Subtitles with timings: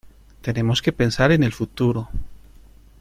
[0.41, 2.09] Tenemos que pensar en el futuro.